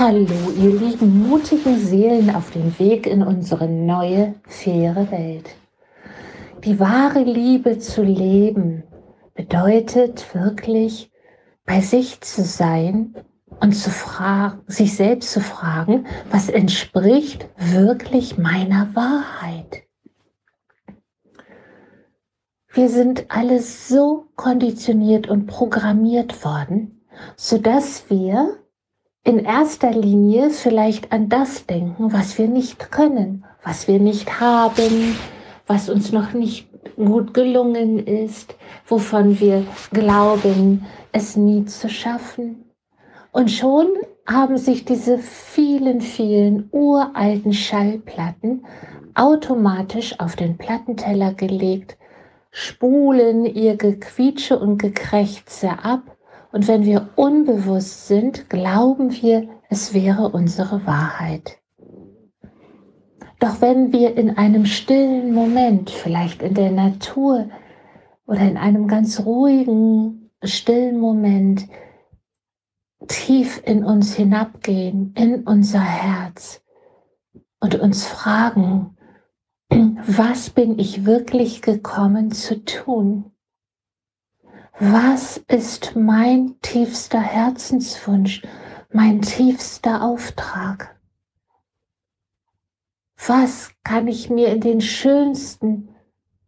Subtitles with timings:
[0.00, 5.50] Hallo, ihr lieben mutigen Seelen auf dem Weg in unsere neue, faire Welt.
[6.64, 8.82] Die wahre Liebe zu leben
[9.34, 11.12] bedeutet wirklich,
[11.66, 13.14] bei sich zu sein
[13.60, 13.90] und zu
[14.68, 19.82] sich selbst zu fragen, was entspricht wirklich meiner Wahrheit.
[22.72, 27.02] Wir sind alle so konditioniert und programmiert worden,
[27.36, 28.56] sodass wir
[29.30, 35.16] in erster Linie vielleicht an das denken, was wir nicht können, was wir nicht haben,
[35.68, 36.66] was uns noch nicht
[36.96, 38.56] gut gelungen ist,
[38.88, 42.64] wovon wir glauben, es nie zu schaffen.
[43.30, 43.86] Und schon
[44.26, 48.64] haben sich diese vielen, vielen uralten Schallplatten
[49.14, 51.96] automatisch auf den Plattenteller gelegt,
[52.50, 56.16] spulen ihr Gequietsche und Gekrächze ab
[56.52, 61.58] und wenn wir unbewusst sind, glauben wir, es wäre unsere Wahrheit.
[63.38, 67.48] Doch wenn wir in einem stillen Moment, vielleicht in der Natur
[68.26, 71.66] oder in einem ganz ruhigen, stillen Moment,
[73.08, 76.62] tief in uns hinabgehen, in unser Herz
[77.60, 78.96] und uns fragen,
[79.70, 83.29] was bin ich wirklich gekommen zu tun?
[84.82, 88.40] Was ist mein tiefster Herzenswunsch,
[88.90, 90.98] mein tiefster Auftrag?
[93.26, 95.94] Was kann ich mir in den schönsten,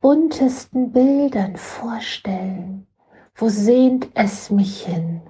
[0.00, 2.86] buntesten Bildern vorstellen?
[3.34, 5.20] Wo sehnt es mich hin?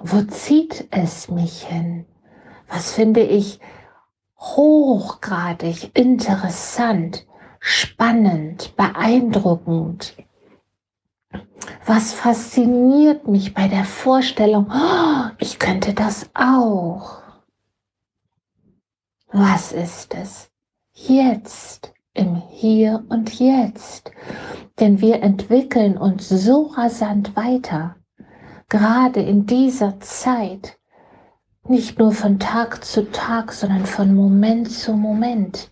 [0.00, 2.06] Wo zieht es mich hin?
[2.66, 3.60] Was finde ich
[4.36, 7.24] hochgradig interessant,
[7.60, 10.16] spannend, beeindruckend,
[11.94, 17.20] was fasziniert mich bei der Vorstellung, oh, ich könnte das auch?
[19.30, 20.50] Was ist es?
[20.94, 24.10] Jetzt, im Hier und Jetzt.
[24.80, 27.96] Denn wir entwickeln uns so rasant weiter,
[28.70, 30.78] gerade in dieser Zeit,
[31.68, 35.70] nicht nur von Tag zu Tag, sondern von Moment zu Moment.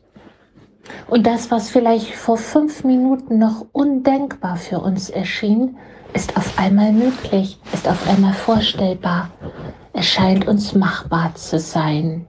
[1.08, 5.76] Und das, was vielleicht vor fünf Minuten noch undenkbar für uns erschien,
[6.12, 9.30] ist auf einmal möglich, ist auf einmal vorstellbar.
[9.92, 12.26] Es scheint uns machbar zu sein.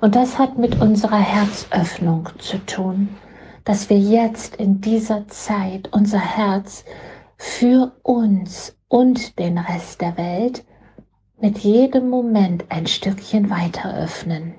[0.00, 3.08] Und das hat mit unserer Herzöffnung zu tun,
[3.64, 6.84] dass wir jetzt in dieser Zeit unser Herz
[7.36, 10.64] für uns und den Rest der Welt
[11.40, 14.54] mit jedem Moment ein Stückchen weiter öffnen.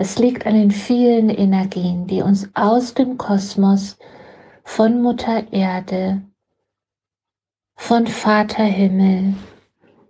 [0.00, 3.98] Es liegt an den vielen Energien, die uns aus dem Kosmos,
[4.62, 6.22] von Mutter Erde,
[7.74, 9.34] von Vater Himmel,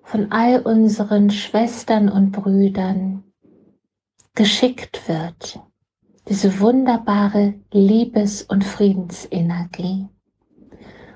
[0.03, 3.25] von all unseren Schwestern und Brüdern
[4.35, 5.59] geschickt wird.
[6.29, 10.07] Diese wunderbare Liebes- und Friedensenergie.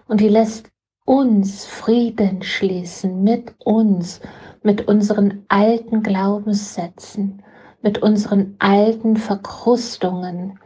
[0.08, 0.70] Und die lässt
[1.04, 4.22] uns Frieden schließen mit uns,
[4.62, 7.42] mit unseren alten Glaubenssätzen,
[7.82, 10.58] mit unseren alten Verkrustungen,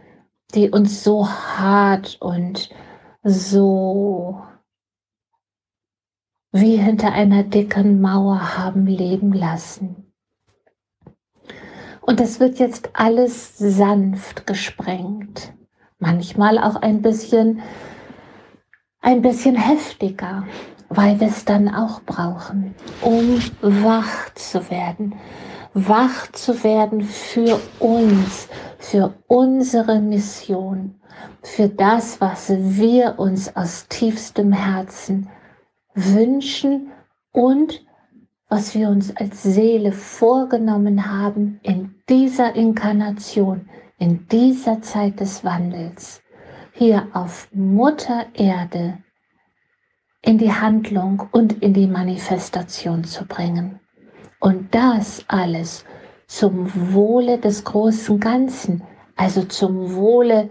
[0.55, 2.71] die uns so hart und
[3.23, 4.43] so
[6.53, 10.13] wie hinter einer dicken Mauer haben leben lassen.
[12.01, 15.53] Und es wird jetzt alles sanft gesprengt,
[15.99, 17.61] manchmal auch ein bisschen,
[19.01, 20.47] ein bisschen heftiger,
[20.89, 25.17] weil wir es dann auch brauchen, um wach zu werden,
[25.79, 28.49] wach zu werden für uns,
[28.79, 30.99] für unsere Mission,
[31.43, 35.29] für das, was wir uns aus tiefstem Herzen
[35.95, 36.93] wünschen
[37.31, 37.85] und
[38.49, 43.69] was wir uns als Seele vorgenommen haben in dieser Inkarnation,
[43.99, 46.23] in dieser Zeit des Wandels,
[46.73, 48.97] hier auf Mutter Erde
[50.23, 53.81] in die Handlung und in die Manifestation zu bringen.
[54.41, 55.85] Und das alles
[56.27, 58.83] zum Wohle des großen Ganzen,
[59.17, 60.51] also zum Wohle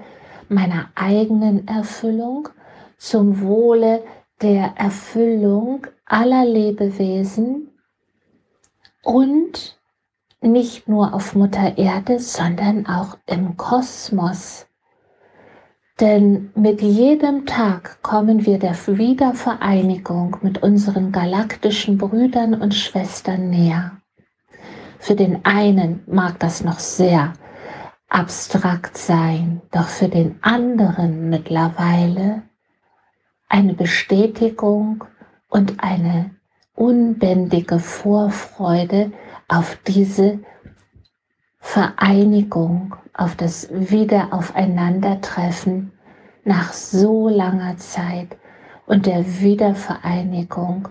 [0.50, 2.50] meiner eigenen Erfüllung,
[2.98, 4.04] zum Wohle
[4.42, 7.72] der Erfüllung aller Lebewesen
[9.04, 9.80] und
[10.42, 14.68] nicht nur auf Mutter Erde, sondern auch im Kosmos.
[16.02, 23.92] Denn mit jedem Tag kommen wir der Wiedervereinigung mit unseren galaktischen Brüdern und Schwestern näher.
[25.00, 27.34] Für den einen mag das noch sehr
[28.10, 32.42] abstrakt sein, doch für den anderen mittlerweile
[33.48, 35.06] eine Bestätigung
[35.48, 36.32] und eine
[36.74, 39.14] unbändige Vorfreude
[39.48, 40.40] auf diese
[41.68, 45.92] Vereinigung, auf das Wiederaufeinandertreffen
[46.46, 48.38] nach so langer Zeit
[48.86, 50.88] und der Wiedervereinigung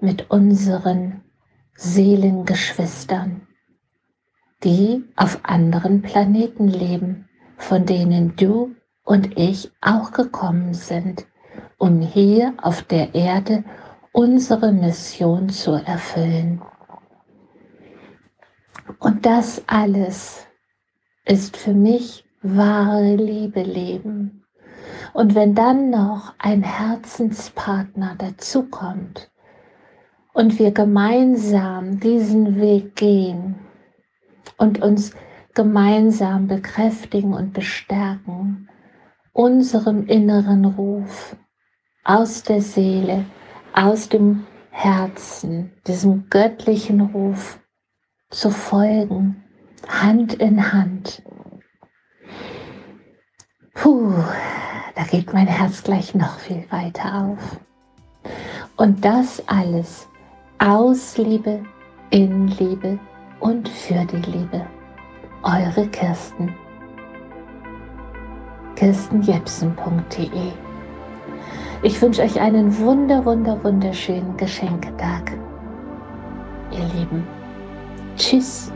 [0.00, 1.20] mit unseren
[1.74, 3.42] Seelengeschwistern,
[4.62, 7.28] die auf anderen Planeten leben,
[7.58, 11.26] von denen du und ich auch gekommen sind,
[11.78, 13.64] um hier auf der Erde
[14.12, 16.62] unsere Mission zu erfüllen.
[18.98, 20.46] Und das alles
[21.24, 24.44] ist für mich wahre Liebe leben.
[25.12, 29.30] Und wenn dann noch ein Herzenspartner dazukommt
[30.32, 33.56] und wir gemeinsam diesen Weg gehen
[34.56, 35.12] und uns
[35.54, 38.68] gemeinsam bekräftigen und bestärken,
[39.32, 41.36] unserem inneren Ruf
[42.04, 43.24] aus der Seele,
[43.74, 47.58] aus dem Herzen, diesem göttlichen Ruf
[48.32, 49.44] zu folgen,
[49.88, 51.22] Hand in Hand.
[53.74, 54.12] Puh,
[54.94, 57.60] da geht mein Herz gleich noch viel weiter auf.
[58.76, 60.08] Und das alles
[60.58, 61.62] aus Liebe,
[62.10, 62.98] in Liebe
[63.40, 64.66] und für die Liebe.
[65.42, 66.54] Eure Kirsten.
[68.76, 70.52] kirstenjepsen.de
[71.82, 75.32] Ich wünsche euch einen wunder, wunder, wunderschönen Geschenketag.
[76.70, 77.41] Ihr Lieben.
[78.16, 78.70] Tschüss.